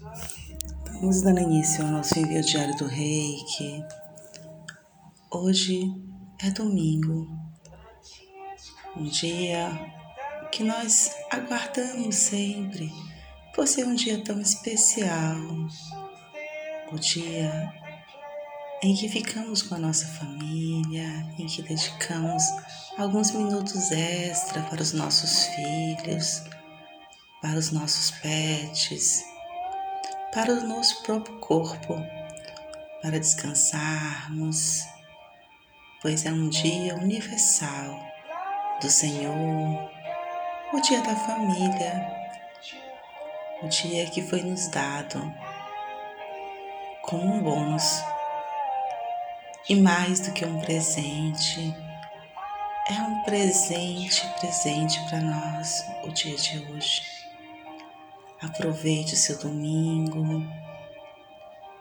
[0.00, 3.84] Vamos dando início ao nosso envio diário do Reiki.
[5.30, 5.92] Hoje
[6.40, 7.28] é domingo,
[8.96, 9.68] um dia
[10.52, 12.92] que nós aguardamos sempre
[13.54, 15.36] por ser um dia tão especial,
[16.92, 17.72] o dia
[18.82, 21.08] em que ficamos com a nossa família,
[21.38, 22.44] em que dedicamos
[22.96, 26.44] alguns minutos extra para os nossos filhos,
[27.42, 29.24] para os nossos pets,
[30.38, 32.00] para o nosso próprio corpo,
[33.02, 34.84] para descansarmos,
[36.00, 38.00] pois é um dia universal
[38.80, 39.90] do Senhor,
[40.72, 42.08] o dia da família,
[43.64, 45.20] o dia que foi nos dado
[47.02, 48.00] como bônus
[49.68, 51.74] e mais do que um presente
[52.88, 57.17] é um presente, presente para nós o dia de hoje.
[58.40, 60.46] Aproveite o seu domingo,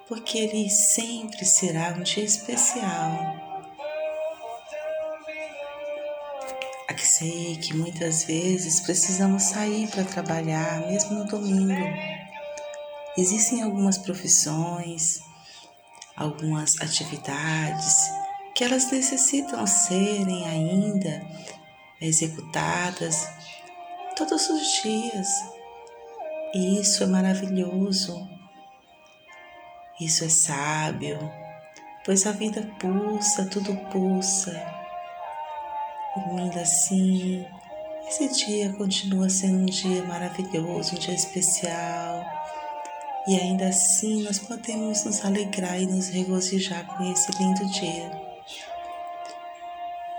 [0.07, 3.35] porque ele sempre será um dia especial.
[6.87, 11.75] Aqui sei que muitas vezes precisamos sair para trabalhar, mesmo no domingo.
[13.15, 15.19] Existem algumas profissões,
[16.15, 17.95] algumas atividades
[18.55, 21.21] que elas necessitam serem ainda
[22.01, 23.27] executadas
[24.15, 25.56] todos os dias.
[26.53, 28.27] Isso é maravilhoso.
[29.99, 31.19] Isso é sábio,
[32.05, 34.51] pois a vida pulsa, tudo pulsa.
[36.15, 37.45] E ainda assim,
[38.07, 42.23] esse dia continua sendo um dia maravilhoso, um dia especial.
[43.27, 48.09] E ainda assim nós podemos nos alegrar e nos regozijar com esse lindo dia.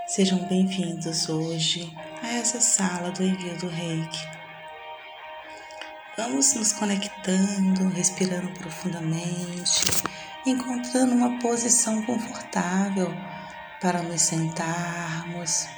[0.07, 1.91] Sejam bem-vindos hoje
[2.23, 4.38] a essa sala do envio do Reiki.
[6.19, 9.85] Vamos nos conectando, respirando profundamente,
[10.45, 13.07] encontrando uma posição confortável
[13.81, 15.69] para nos sentarmos,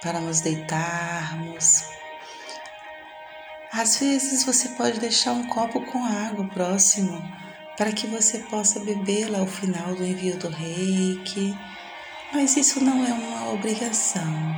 [0.00, 1.86] para nos deitarmos.
[3.72, 7.20] Às vezes você pode deixar um copo com água próximo
[7.76, 11.52] para que você possa bebê-la ao final do envio do reiki
[12.32, 14.54] mas isso não é uma obrigação.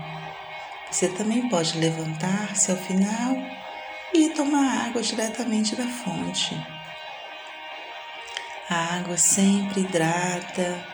[0.91, 3.35] Você também pode levantar-se ao final
[4.17, 6.55] e tomar água diretamente da fonte.
[8.69, 10.85] A água sempre hidrata,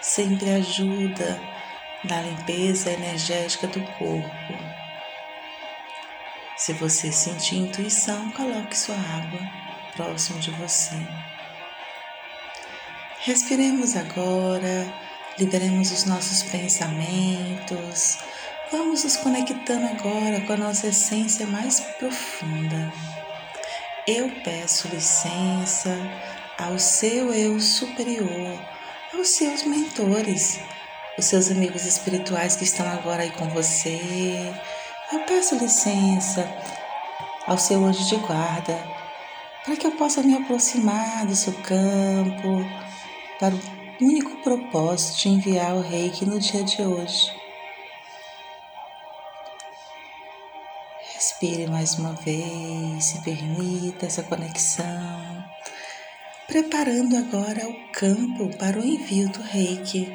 [0.00, 1.40] sempre ajuda
[2.04, 4.54] na limpeza energética do corpo.
[6.56, 9.40] Se você sentir intuição, coloque sua água
[9.96, 10.96] próximo de você.
[13.20, 15.04] Respiremos agora
[15.38, 18.18] liberemos os nossos pensamentos.
[18.76, 22.92] Vamos nos conectando agora com a nossa essência mais profunda.
[24.04, 25.96] Eu peço licença
[26.58, 28.58] ao seu eu superior,
[29.14, 30.58] aos seus mentores,
[31.16, 34.52] os seus amigos espirituais que estão agora aí com você.
[35.12, 36.44] Eu peço licença
[37.46, 38.76] ao seu anjo de guarda
[39.64, 42.68] para que eu possa me aproximar do seu campo
[43.38, 43.60] para o
[44.00, 47.43] único propósito de enviar o reiki no dia de hoje.
[51.24, 55.42] Respire mais uma vez, se permita essa conexão,
[56.46, 60.06] preparando agora o campo para o envio do reiki.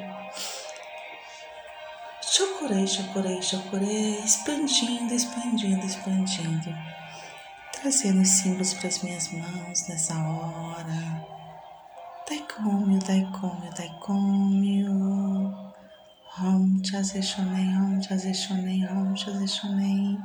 [2.21, 6.77] Chocorei, chocorei, chocorei, expandindo, expandindo, expandindo,
[7.71, 11.25] trazendo os símbolos para as minhas mãos nessa hora
[12.29, 15.69] Daikomyo, Daikomyo, Daikomyo.
[16.37, 20.23] Hom Chaze Shonen, Hom Chaze Shonen, Hom Chaze Shonen.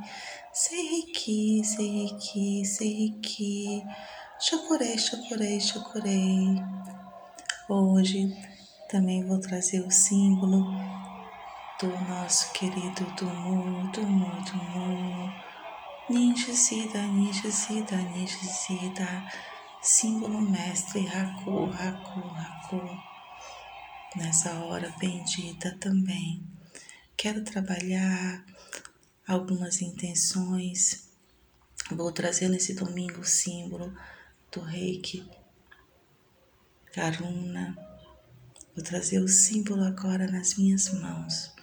[0.57, 3.83] Seiki, Seiki, Seiki.
[4.39, 6.55] Chocorei, chocorei, chocorei.
[7.67, 8.33] Hoje
[8.89, 10.63] também vou trazer o símbolo
[11.77, 15.33] do nosso querido Tumu, Tumu, Tumu.
[16.09, 19.29] Ninjizida, Ninjizida, Ninjizida
[19.81, 22.81] símbolo mestre Haku, Haku, Haku.
[24.15, 26.47] Nessa hora bendita também.
[27.17, 28.45] Quero trabalhar
[29.27, 31.09] algumas intenções.
[31.91, 33.95] Vou trazer nesse domingo o símbolo
[34.51, 35.29] do reiki
[36.93, 37.75] Karuna.
[38.75, 41.53] Vou trazer o símbolo agora nas minhas mãos.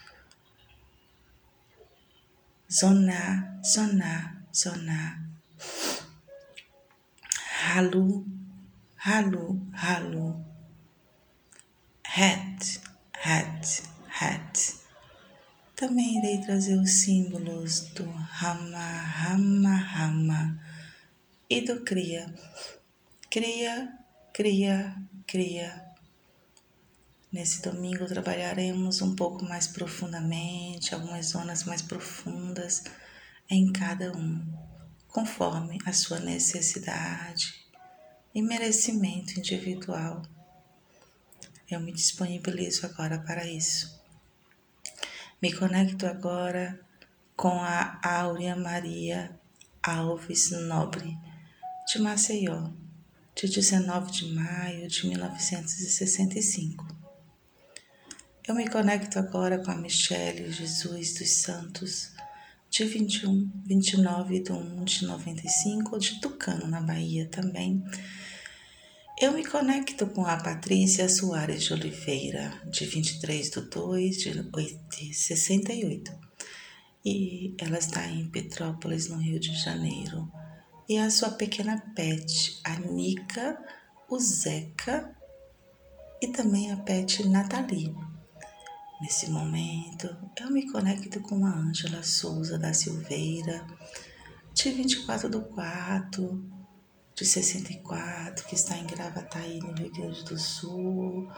[2.71, 5.23] Zoná, zoná, zoná.
[7.65, 8.27] Halu,
[8.97, 10.45] halu, halu.
[12.05, 12.81] Hat,
[13.13, 14.82] hat, hat.
[15.83, 20.65] Também irei trazer os símbolos do Rama, Rama, Rama
[21.51, 22.33] e do Kriya.
[23.29, 23.93] Cria,
[24.33, 24.95] cria,
[25.27, 25.85] cria.
[27.33, 32.85] Nesse domingo trabalharemos um pouco mais profundamente, algumas zonas mais profundas
[33.51, 34.41] em cada um,
[35.09, 37.67] conforme a sua necessidade
[38.33, 40.23] e merecimento individual.
[41.69, 44.01] Eu me disponibilizo agora para isso.
[45.43, 46.81] Me conecto agora
[47.35, 49.37] com a Áurea Maria
[49.83, 51.19] Alves Nobre,
[51.93, 52.71] de Maceió,
[53.35, 56.87] de 19 de maio de 1965.
[58.47, 62.13] Eu me conecto agora com a Michele Jesus dos Santos,
[62.71, 67.83] de 21, 29 de 1 de 95, de Tucano, na Bahia também.
[69.23, 76.13] Eu me conecto com a Patrícia Soares de Oliveira, de 23 de 2 de 68
[77.05, 80.29] e ela está em Petrópolis, no Rio de Janeiro.
[80.89, 83.65] E a sua pequena pet, a Nica,
[84.11, 85.17] o Zeca
[86.21, 87.95] e também a pet Nathalie.
[89.01, 93.65] Nesse momento, eu me conecto com a Ângela Souza da Silveira,
[94.53, 96.62] de 24 do 4,
[97.15, 101.31] de 64, que está em Gravataí, no Rio Grande do Sul.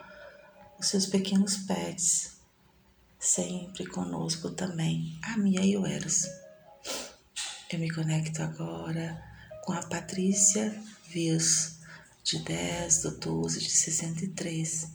[0.78, 2.36] Os seus pequenos pets,
[3.18, 6.26] sempre conosco também, a Mia e o Eros.
[7.70, 9.20] Eu me conecto agora
[9.64, 11.78] com a Patrícia Vils,
[12.22, 14.88] de 10 do 12 de 63.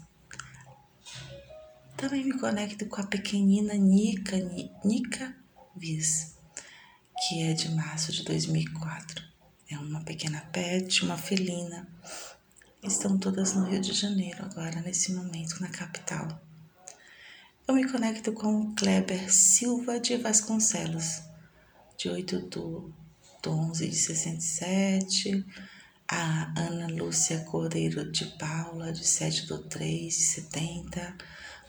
[1.98, 4.38] Também me conecto com a pequenina Nica,
[4.86, 5.36] Nica
[5.76, 6.36] Viz,
[7.28, 9.29] que é de março de 2004.
[9.72, 11.88] É uma pequena pet, uma felina.
[12.82, 16.42] Estão todas no Rio de Janeiro agora, nesse momento, na capital.
[17.68, 21.22] Eu me conecto com o Kleber Silva de Vasconcelos,
[21.96, 22.92] de 8 do,
[23.44, 25.46] do 11 de 67,
[26.08, 31.16] a Ana Lúcia Cordeiro de Paula, de 7 do 3 de 70,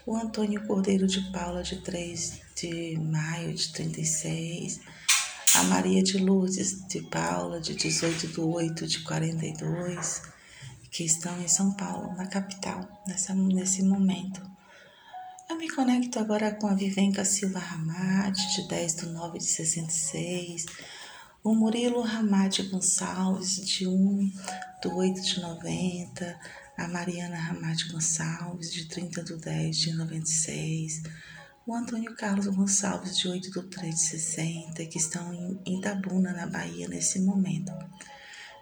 [0.07, 4.81] o Antônio Cordeiro de Paula, de 3 de maio de 36,
[5.57, 10.23] a Maria de Lourdes de Paula, de 18 do 8 de 42,
[10.93, 14.41] que estão em São Paulo, na capital, nessa, nesse momento.
[15.49, 20.67] Eu me conecto agora com a Vivenca Silva Ramade, de 10 de 9 de 66,
[21.43, 24.33] o Murilo Ramade Gonçalves, de 1
[24.81, 26.41] de 8 de 90,
[26.79, 31.03] a Mariana Ramade Gonçalves, de 30 de 10 de 96,
[31.71, 35.33] o Antônio Carlos Gonçalves, de 8 de 3 de 60, que estão
[35.65, 37.71] em Itabuna, na Bahia, nesse momento.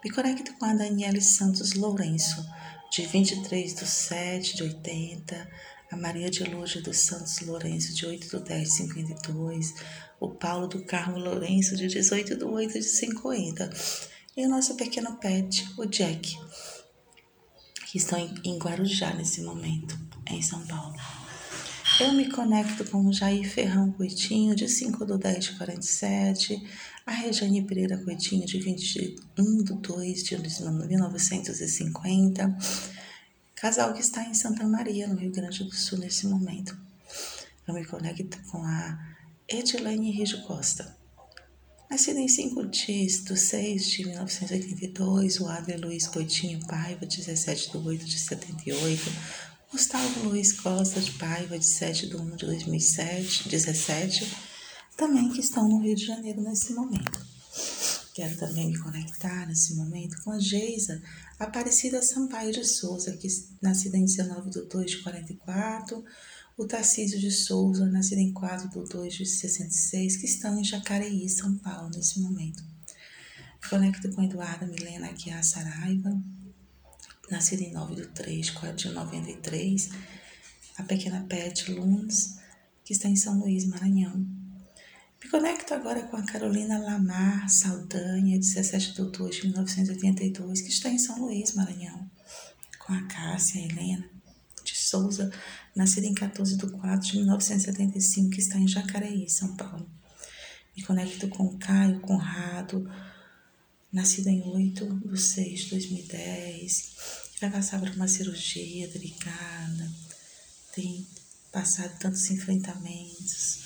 [0.03, 2.47] Me conecto com a Daniele Santos Lourenço,
[2.91, 5.49] de 23 de 7 de 80,
[5.91, 9.73] a Maria de Lourdes dos Santos Lourenço, de 8 do 10 de 52,
[10.19, 13.71] o Paulo do Carmo Lourenço, de 18 do 8 de 50,
[14.37, 16.37] e o nosso pequeno pet, o Jack,
[17.87, 20.95] que estão em Guarujá nesse momento, em São Paulo.
[21.99, 26.63] Eu me conecto com o Jair Ferrão Coitinho, de 5 do 10 de 47,
[27.05, 32.57] a Rejane Pereira Coitinho, de 21 do 2 de 1950,
[33.53, 36.79] Casal que está em Santa Maria, no Rio Grande do Sul, nesse momento.
[37.67, 38.97] Eu me conecto com a
[39.45, 40.97] Edilene Rijo Costa.
[41.91, 48.05] Nascida em 5 de 6 de 1982, o Adler Luiz Coitinho Paiva, 17 de 8
[48.05, 49.11] de 78,
[49.71, 54.35] Gustavo Luiz Costa de Paiva, de 7 de 1 de 2007, 17,
[54.97, 57.23] também que estão no Rio de Janeiro nesse momento.
[58.15, 60.99] Quero também me conectar nesse momento com a Geisa
[61.37, 63.27] Aparecida Sampaio de Souza, que
[63.61, 66.03] nascida em 19 de 2 de 44,
[66.57, 71.29] o Tarcísio de Souza, nascido em 4 de 2 de 66, que estão em Jacareí,
[71.29, 72.63] São Paulo, nesse momento.
[73.61, 76.09] Me conecto com Eduarda Milena Aguiar Saraiva,
[77.29, 79.89] nascida em 9 de 3 de 93,
[80.77, 82.37] a pequena Pet Lunes,
[82.83, 84.25] que está em São Luís, Maranhão.
[85.21, 90.89] Me conecto agora com a Carolina Lamar Saldanha, 17 de outubro de 1982, que está
[90.89, 92.09] em São Luís, Maranhão.
[92.79, 94.09] Com a Cássia Helena
[94.63, 95.29] de Souza,
[95.75, 99.89] nascida em 14 de 4 de 1975, que está em Jacareí, São Paulo.
[100.75, 102.89] Me conecto com o Caio Conrado,
[103.91, 106.91] nascido em 8 de 6 de 2010,
[107.33, 109.91] que vai passar por uma cirurgia delicada,
[110.73, 111.07] tem
[111.51, 113.59] passado tantos enfrentamentos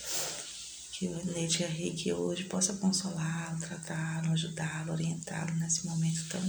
[0.94, 6.42] que a energia reiki hoje possa consolá-lo, tratá-lo, ajudá-lo, orientá-lo nesse momento tão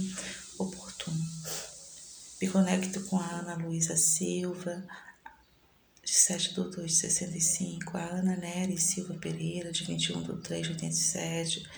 [0.59, 1.25] oportuno.
[2.41, 4.85] Me conecto com a Ana Luísa Silva,
[6.03, 10.67] de 7 de 2 de 65, a Ana Nery Silva Pereira, de 21 de 3
[10.67, 11.69] de 87,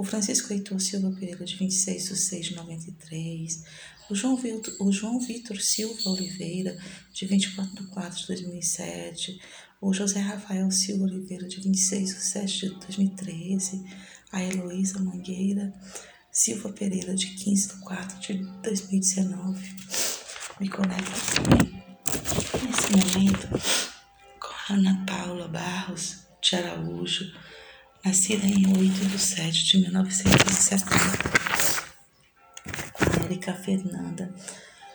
[0.00, 3.64] o Francisco Heitor Silva Pereira, de 26 de 6 de 93,
[4.08, 6.78] o João, Vitor, o João Vitor Silva Oliveira,
[7.12, 9.38] de 24 de 4 de 2007,
[9.78, 13.84] o José Rafael Silva Oliveira, de 26 de 7 de 2013,
[14.32, 15.70] a Heloísa Mangueira
[16.32, 19.76] Silva Pereira, de 15 de 4 de 2019.
[20.60, 21.12] Me conecto
[22.64, 23.48] nesse momento,
[24.40, 27.30] com a Ana Paula Barros de Araújo,
[28.04, 30.90] nascida em 8 de 7 de 1970,
[32.92, 34.34] com a Erika Fernanda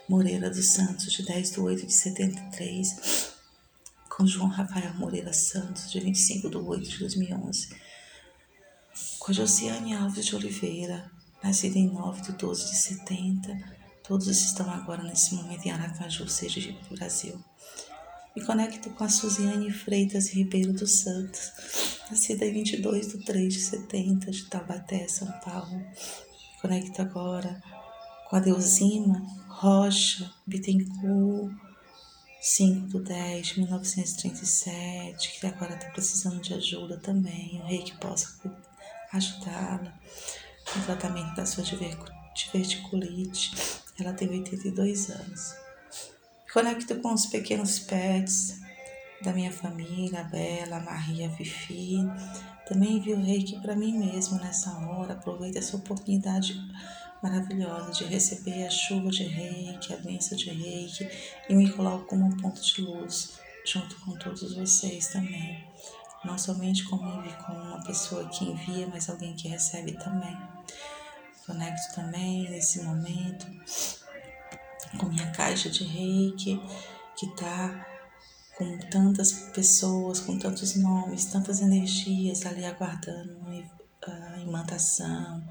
[0.10, 3.30] Moreira dos Santos, de 10 de 8 de 73,
[4.10, 7.76] com João Rafael Moreira Santos, de 25 de 8 de 2011,
[9.20, 11.12] com Josiane Alves de Oliveira,
[11.44, 16.96] nascida em 9 de 12 de 70, todos estão agora nesse momento em Aracaju, Sergipe,
[16.96, 17.40] Brasil.
[18.36, 21.54] Me conecto com a Suziane Freitas Ribeiro dos Santos,
[22.12, 25.78] nascida em 22 de 3 de 70, de Taubaté, São Paulo.
[25.78, 27.64] Me conecto agora
[28.30, 31.56] com a Deusima Rocha Bittencourt,
[32.42, 37.62] 5 de 10 de 1937, que agora está precisando de ajuda também.
[37.62, 38.38] O rei que possa
[39.14, 39.98] ajudá-la
[40.76, 43.56] no tratamento da sua diverticulite.
[43.98, 45.65] Ela tem 82 anos.
[46.56, 48.62] Conecto com os pequenos pets
[49.22, 51.98] da minha família, a Bela, a Maria, a Fifi.
[52.66, 55.12] Também envio reiki para mim mesmo nessa hora.
[55.12, 56.56] Aproveito essa oportunidade
[57.22, 61.10] maravilhosa de receber a chuva de reiki, a bênção de reiki
[61.50, 65.62] e me coloco como um ponto de luz junto com todos vocês também.
[66.24, 70.38] Não somente como, como uma pessoa que envia, mas alguém que recebe também.
[71.46, 73.46] Conecto também nesse momento
[74.98, 76.60] com minha caixa de reiki,
[77.16, 77.86] que está
[78.58, 83.36] com tantas pessoas, com tantos nomes, tantas energias ali aguardando
[84.08, 85.46] a imantação,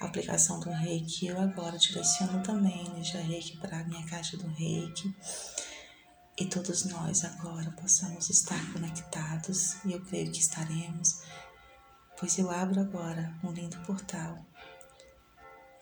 [0.00, 1.26] a aplicação do reiki.
[1.26, 5.14] Eu agora direciono também energia reiki para a minha caixa do reiki.
[6.38, 11.22] E todos nós agora possamos estar conectados, e eu creio que estaremos,
[12.18, 14.42] pois eu abro agora um lindo portal.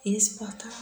[0.05, 0.73] E esse portal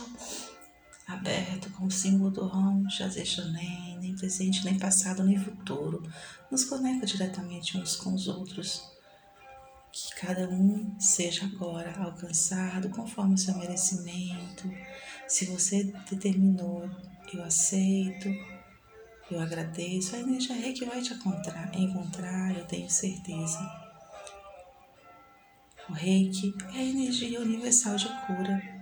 [1.07, 6.03] aberto com o símbolo do Rom Jazechonem, nem presente, nem passado, nem futuro,
[6.51, 8.83] nos conecta diretamente uns com os outros.
[9.93, 14.71] Que cada um seja agora alcançado conforme o seu merecimento.
[15.27, 16.91] Se você determinou,
[17.33, 18.29] eu aceito,
[19.31, 23.59] eu agradeço, a energia rei que vai te encontrar, encontrar, eu tenho certeza.
[25.89, 28.76] O reiki é a energia universal de cura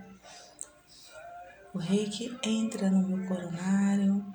[1.75, 4.25] o reiki entra no meu coronário,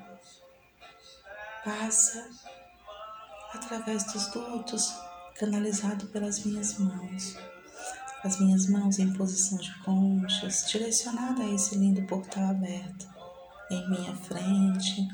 [1.65, 2.29] passa
[3.55, 4.95] através dos dutos,
[5.39, 7.39] canalizado pelas minhas mãos.
[8.23, 13.09] As minhas mãos em posição de conchas, direcionada a esse lindo portal aberto.
[13.71, 15.09] Em minha frente,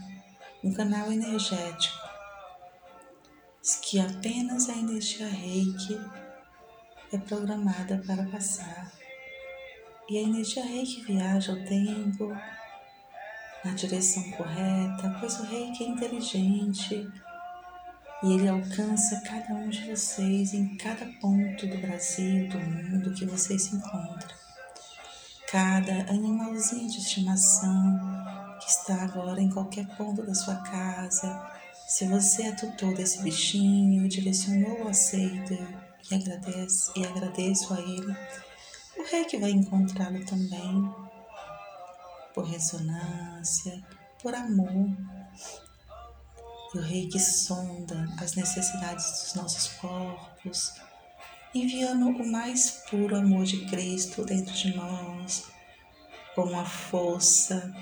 [0.65, 1.97] um canal energético,
[3.83, 6.01] que apenas a energia reiki
[7.13, 8.96] é programada para passar.
[10.09, 12.29] E a energia reiki viaja o tempo
[13.65, 17.11] na direção correta, pois o reiki é inteligente
[18.23, 23.27] e ele alcança cada um de vocês em cada ponto do Brasil, do mundo que
[23.27, 24.37] vocês se encontram.
[25.51, 27.99] Cada animalzinho de estimação
[28.61, 31.51] que está agora em qualquer ponto da sua casa,
[31.89, 35.53] se você é tutor desse bichinho, direcionou o aceito
[36.11, 38.17] e agradece e agradeço a ele
[39.07, 40.93] o reiki vai encontrá-lo também.
[42.35, 43.81] Por ressonância,
[44.21, 44.91] por amor.
[46.75, 50.75] E o reiki sonda as necessidades dos nossos corpos,
[51.55, 55.45] enviando o mais puro amor de Cristo dentro de nós,
[56.35, 57.73] com uma força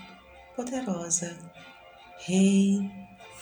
[0.55, 1.37] poderosa,
[2.19, 2.79] Rei,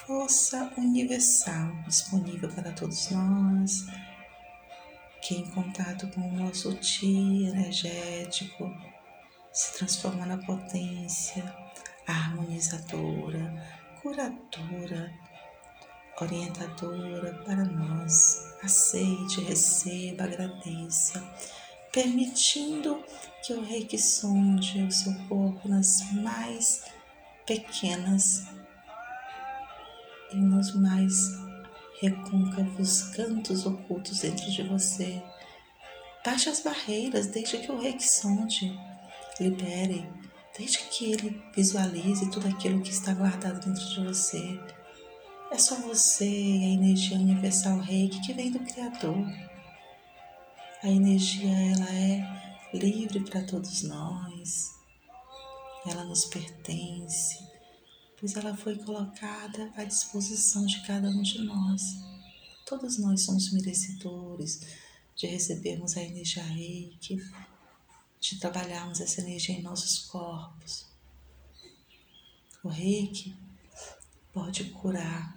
[0.06, 3.86] força universal disponível para todos nós
[5.22, 8.68] que em contato com o nosso Ti energético
[9.52, 11.44] se transforma na potência
[12.06, 13.54] harmonizadora,
[14.02, 15.12] curadora,
[16.20, 18.52] orientadora para nós.
[18.64, 21.22] Aceite, receba, agradeça,
[21.92, 23.04] permitindo
[23.44, 26.84] que o Reiki sonde o seu corpo nas mais
[27.46, 28.44] pequenas
[30.32, 31.51] e nos mais
[32.02, 35.22] recôncavos cantos ocultos dentro de você.
[36.24, 38.76] Baixe as barreiras, deixe que o reiki sonde,
[39.38, 40.04] libere,
[40.58, 44.60] deixe que ele visualize tudo aquilo que está guardado dentro de você.
[45.52, 49.24] É só você e a energia universal reiki que vem do Criador.
[50.82, 54.72] A energia ela é livre para todos nós.
[55.86, 57.38] Ela nos pertence,
[58.22, 61.82] pois ela foi colocada à disposição de cada um de nós.
[62.64, 64.60] Todos nós somos merecedores
[65.16, 67.20] de recebermos a energia reiki,
[68.20, 70.86] de trabalharmos essa energia em nossos corpos.
[72.62, 73.34] O reiki
[74.32, 75.36] pode curar,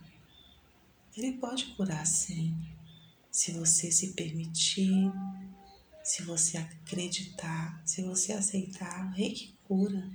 [1.18, 2.56] ele pode curar sim,
[3.32, 5.12] se você se permitir,
[6.04, 10.08] se você acreditar, se você aceitar, o reiki cura.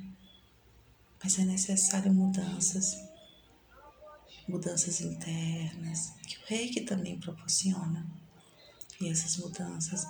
[1.23, 2.97] Mas é necessário mudanças,
[4.49, 8.07] mudanças internas, que o reiki também proporciona.
[9.00, 10.07] E essas mudanças,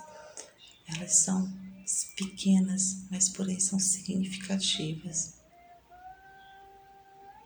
[0.87, 1.51] elas são
[2.15, 5.35] pequenas, mas porém são significativas.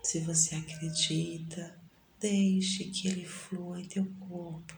[0.04, 1.76] Se você acredita,
[2.20, 4.74] deixe que ele flua em teu corpo.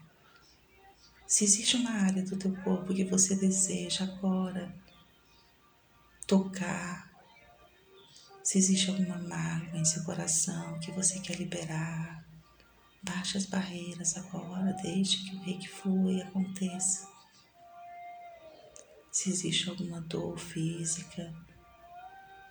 [1.25, 4.73] Se existe uma área do teu corpo que você deseja agora
[6.25, 7.06] tocar,
[8.47, 12.25] se existe alguma mágoa em seu coração que você quer liberar,
[13.03, 17.09] baixe as barreiras agora, deixe que o reiki flua e aconteça.
[19.11, 21.35] Se existe alguma dor física,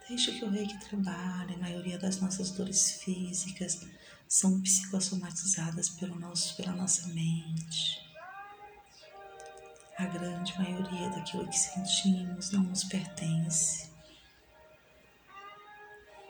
[0.06, 1.54] deixe que o reiki trabalhe.
[1.54, 3.80] A maioria das nossas dores físicas
[4.28, 8.02] são psicossomatizadas pelo nosso, pela nossa mente.
[9.96, 13.95] A grande maioria daquilo que sentimos não nos pertence.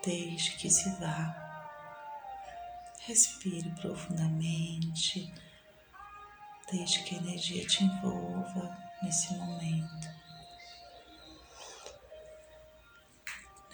[0.06, 1.34] Deixe que se vá.
[3.00, 5.34] Respire profundamente.
[6.70, 10.08] Deixe que a energia te envolva nesse momento.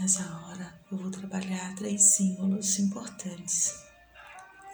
[0.00, 3.84] Nessa hora eu vou trabalhar três símbolos importantes.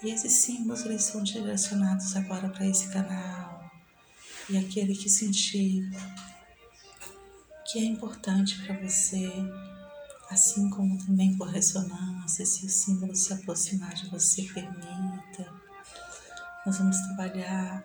[0.05, 3.69] E esses símbolos eles são direcionados agora para esse canal.
[4.49, 5.91] E aquele que sentir
[7.67, 9.29] que é importante para você
[10.31, 15.53] assim como também por ressonância, se o símbolo se aproximar de você, permita.
[16.67, 17.85] Nós vamos trabalhar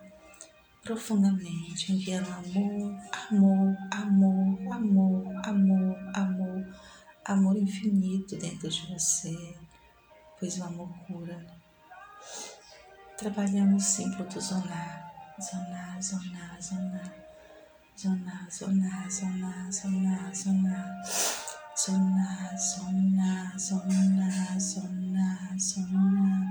[0.82, 2.96] profundamente, enviando amor,
[3.30, 6.76] amor, amor, amor, amor, amor,
[7.24, 9.56] amor infinito dentro de você,
[10.38, 11.46] pois o amor cura.
[13.16, 17.14] Trabalhando o símbolo do zonar, zonar, zonar, zonar,
[17.98, 21.53] zonar, zonar, zonar, zonar, zonar.
[21.76, 26.46] Sonna, sonna, sonna, sonna, sonna.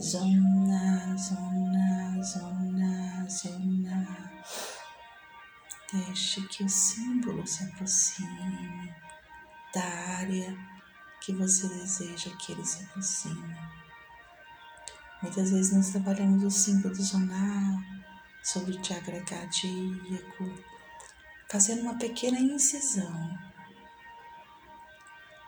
[0.00, 4.32] Zona, zona, zona, zona.
[5.92, 8.92] Deixe que o símbolo se aproxime
[9.72, 9.84] da
[10.18, 10.58] área
[11.20, 13.56] que você deseja que ele se aproxime.
[15.22, 17.80] Muitas vezes nós trabalhamos o símbolo zonar
[18.42, 20.52] sobre o chakra cardíaco,
[21.48, 23.51] fazendo uma pequena incisão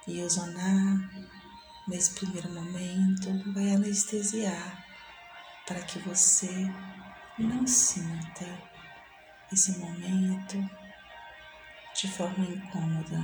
[0.06, 1.10] e o zonar,
[1.88, 4.84] nesse primeiro momento, vai anestesiar
[5.66, 6.70] para que você
[7.38, 8.44] não sinta
[9.52, 10.58] esse momento
[11.94, 13.18] de forma incômoda,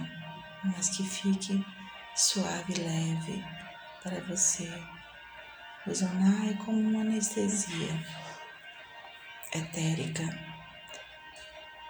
[0.64, 1.64] mas que fique
[2.14, 3.44] suave e leve
[4.02, 4.70] para você.
[5.86, 8.02] O zonar é como uma anestesia
[9.54, 10.22] etérica.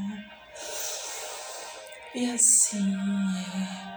[2.15, 2.97] E assim
[3.37, 3.97] é.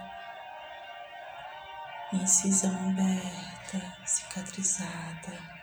[2.16, 3.59] Incisão aberta,
[4.06, 5.60] cicatrizada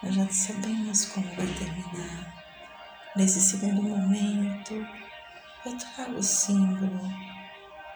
[0.00, 2.44] nós já sabemos como vai terminar.
[3.16, 4.74] Nesse segundo momento,
[5.66, 7.02] eu trago o símbolo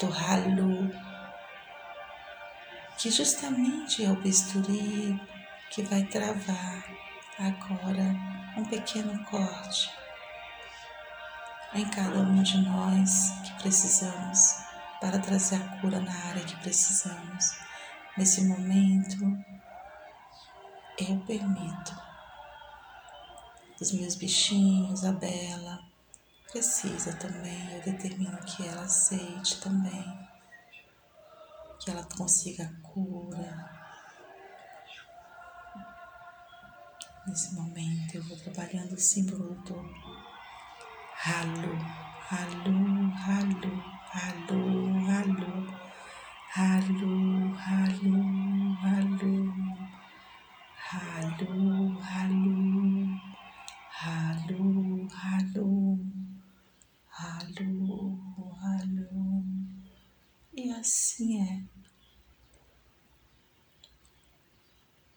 [0.00, 0.90] do ralo,
[2.98, 5.20] que justamente é o bisturi
[5.70, 6.84] que vai travar
[7.38, 8.16] agora
[8.56, 9.90] um pequeno corte
[11.72, 14.56] em cada um de nós que precisamos
[15.00, 17.71] para trazer a cura na área que precisamos.
[18.16, 19.42] Nesse momento,
[20.98, 21.96] eu permito.
[23.80, 25.82] Os meus bichinhos, a Bela,
[26.50, 30.28] precisa também, eu determino que ela aceite também,
[31.80, 33.70] que ela consiga a cura.
[37.26, 39.74] Nesse momento eu vou trabalhando o símbolo do
[41.14, 41.76] ralo,
[42.28, 45.81] ralo, ralo, ralo, ralo,
[46.54, 48.12] Halu, halu,
[48.82, 49.34] halu,
[50.76, 51.52] halu,
[51.96, 52.58] halu,
[53.96, 55.98] halu, halu,
[57.08, 58.18] halu,
[58.60, 59.44] halu,
[60.52, 61.64] E assim é.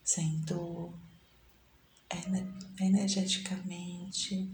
[0.05, 0.97] Sentou
[2.79, 4.49] energeticamente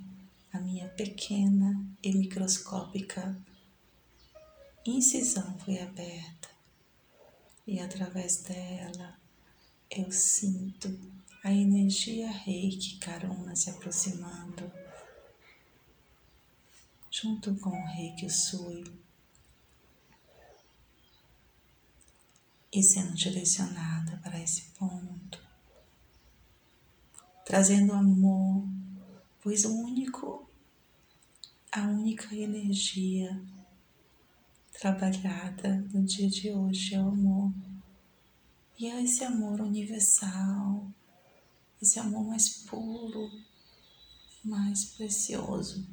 [0.52, 3.40] a minha pequena e microscópica
[4.84, 6.41] incisão foi aberta
[7.72, 9.18] e através dela
[9.90, 10.90] eu sinto
[11.42, 14.70] a energia reiki carona se aproximando
[17.10, 18.84] junto com o reiki sui.
[22.74, 25.42] E sendo direcionada para esse ponto,
[27.46, 28.66] trazendo amor,
[29.42, 30.50] pois o único,
[31.72, 33.42] a única energia
[34.82, 37.54] trabalhada no dia de hoje é o amor.
[38.80, 40.92] E é esse amor universal,
[41.80, 43.30] esse amor mais puro,
[44.44, 45.88] mais precioso,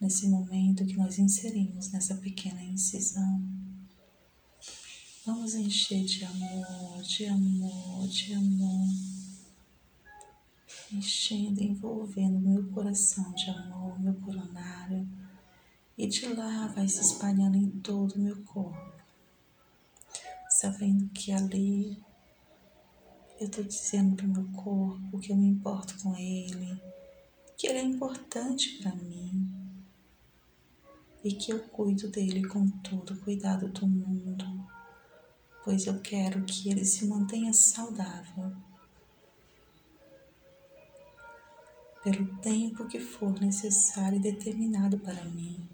[0.00, 3.40] nesse momento que nós inserimos nessa pequena incisão.
[5.24, 8.88] Vamos encher de amor, de amor, de amor,
[10.90, 15.08] enchendo, envolvendo meu coração de amor, meu coronário
[15.96, 18.92] e de lá vai se espalhando em todo o meu corpo,
[20.48, 22.02] sabendo que ali
[23.38, 26.80] eu estou dizendo para o meu corpo que eu me importo com ele,
[27.58, 29.52] que ele é importante para mim
[31.22, 34.66] e que eu cuido dele com todo o cuidado do mundo,
[35.62, 38.52] pois eu quero que ele se mantenha saudável.
[42.02, 45.71] Pelo tempo que for necessário e determinado para mim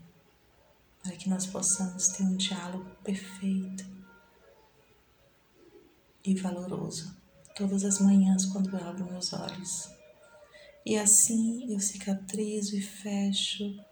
[1.09, 3.83] para que nós possamos ter um diálogo perfeito
[6.23, 7.17] e valoroso
[7.57, 9.89] todas as manhãs quando eu abro meus olhos.
[10.85, 13.83] E assim eu cicatrizo e fecho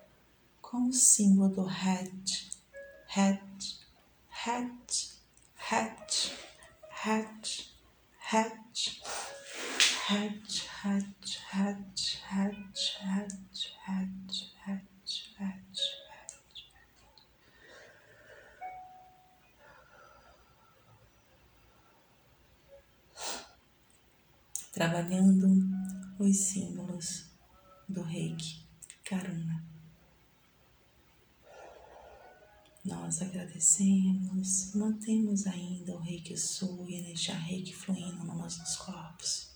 [0.61, 2.50] com o símbolo do hatch,
[3.09, 3.76] hatch,
[4.29, 5.12] hatch,
[5.70, 6.33] hatch,
[7.02, 7.70] hatch,
[8.31, 9.00] hatch,
[9.98, 14.56] hatch, hatch, hatch, hatch, hatch, hatch,
[24.76, 25.48] trabalhando
[26.18, 27.30] os símbolos
[27.88, 28.62] do reiki
[29.02, 29.64] Karuna.
[32.84, 39.48] Nós agradecemos, mantemos ainda o reiki sul e energia reiki fluindo nos nossos corpos,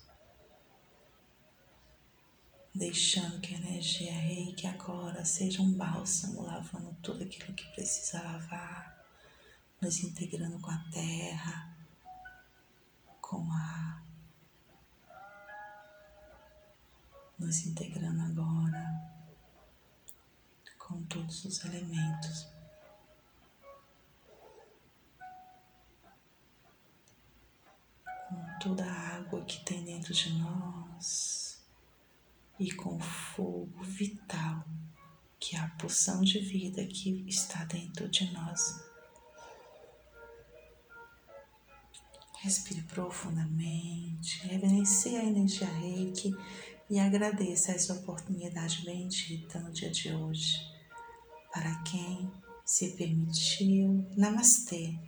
[2.73, 9.05] deixando que a energia reiki agora seja um bálsamo, lavando tudo aquilo que precisa lavar,
[9.79, 11.77] nos integrando com a terra,
[13.21, 14.00] com a
[17.41, 19.11] nos integrando agora
[20.77, 22.47] com todos os elementos.
[28.29, 31.65] Com toda a água que tem dentro de nós
[32.59, 34.63] e com o fogo vital,
[35.39, 38.85] que é a pulsão de vida que está dentro de nós.
[42.39, 46.35] Respire profundamente, reverencie a energia reiki
[46.91, 50.57] e agradeça essa oportunidade bendita no dia de hoje.
[51.49, 52.29] Para quem
[52.65, 54.99] se permitiu, Namastê.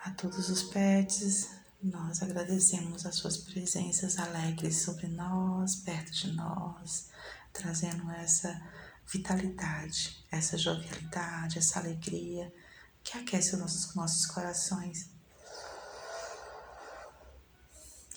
[0.00, 1.48] A todos os pets,
[1.80, 7.10] nós agradecemos as suas presenças alegres sobre nós, perto de nós,
[7.52, 8.60] trazendo essa
[9.06, 12.52] vitalidade, essa jovialidade, essa alegria
[13.04, 15.14] que aquece os nossos, nossos corações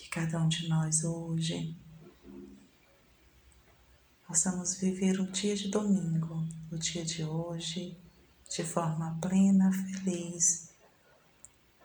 [0.10, 1.76] cada um de nós hoje
[4.28, 7.98] possamos viver o dia de domingo, o dia de hoje,
[8.50, 10.70] de forma plena, feliz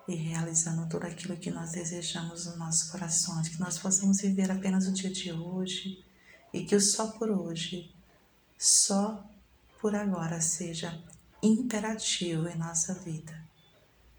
[0.08, 4.86] e realizando tudo aquilo que nós desejamos nos nossos corações, que nós possamos viver apenas
[4.86, 6.02] o dia de hoje
[6.52, 7.94] e que o só por hoje,
[8.58, 9.22] só
[9.80, 10.98] por agora seja
[11.42, 13.44] imperativo em nossa vida.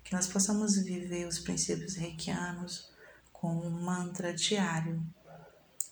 [0.04, 2.94] Que nós possamos viver os princípios reikianos
[3.46, 5.06] com um mantra diário.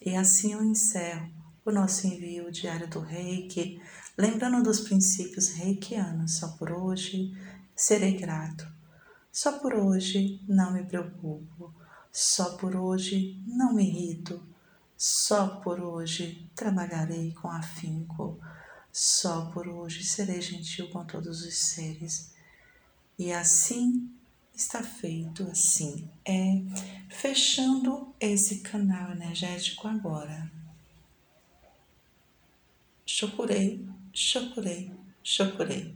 [0.04, 1.30] E assim eu encerro
[1.64, 3.80] o nosso envio diário do Reiki,
[4.18, 6.38] lembrando dos princípios reikianos.
[6.38, 7.32] Só por hoje
[7.76, 8.66] serei grato.
[9.30, 11.72] Só por hoje não me preocupo.
[12.12, 14.44] Só por hoje não me irrito.
[14.96, 18.40] Só por hoje trabalharei com afinco.
[18.92, 22.34] Só por hoje serei gentil com todos os seres.
[23.16, 24.10] E assim
[24.54, 26.62] está feito, assim é,
[27.08, 30.50] fechando esse canal energético agora.
[33.04, 34.90] Chocurei, chocurei,
[35.22, 35.94] chocurei.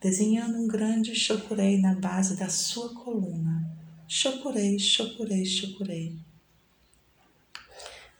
[0.00, 3.70] Desenhando um grande chocurei na base da sua coluna.
[4.08, 6.18] Chocurei, chocurei, chocurei.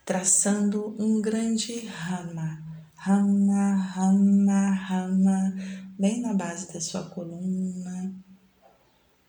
[0.05, 2.70] Traçando um grande rama,
[3.03, 5.55] rama, rama, rama,
[5.97, 8.13] bem na base da sua coluna.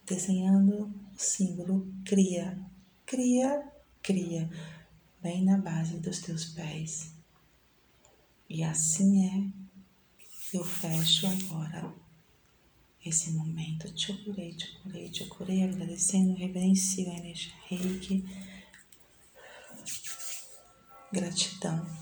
[0.04, 2.58] Desenhando o símbolo cria,
[3.06, 3.66] cria,
[4.02, 4.50] cria
[5.22, 7.14] bem na base dos teus pés.
[8.46, 11.94] E assim é, eu fecho agora
[13.02, 13.90] esse momento.
[13.94, 18.22] Te curei, te curei, te curei, agradecendo, reverencio a energia reiki.
[21.10, 22.01] Gratidão.